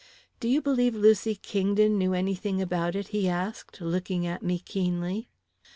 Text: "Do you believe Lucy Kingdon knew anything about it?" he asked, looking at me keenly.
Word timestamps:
"Do 0.39 0.47
you 0.49 0.63
believe 0.63 0.95
Lucy 0.95 1.35
Kingdon 1.35 1.99
knew 1.99 2.15
anything 2.15 2.59
about 2.59 2.95
it?" 2.95 3.09
he 3.09 3.29
asked, 3.29 3.79
looking 3.81 4.25
at 4.25 4.41
me 4.41 4.57
keenly. 4.57 5.29